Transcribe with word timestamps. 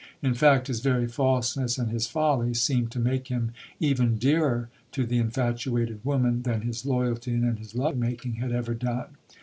In 0.23 0.33
fact 0.33 0.65
his 0.65 0.79
very 0.79 1.07
falseness 1.07 1.77
and 1.77 1.91
his 1.91 2.07
follies 2.07 2.59
seemed 2.59 2.89
to 2.93 2.97
make 2.99 3.27
him 3.27 3.51
even 3.79 4.17
dearer 4.17 4.69
to 4.93 5.05
the 5.05 5.19
infatuated 5.19 6.03
woman 6.03 6.41
than 6.41 6.61
his 6.61 6.87
loyalty 6.87 7.33
and 7.35 7.59
his 7.59 7.75
love 7.75 7.95
making 7.95 8.37
had 8.37 8.51
ever 8.51 8.73
done. 8.73 9.09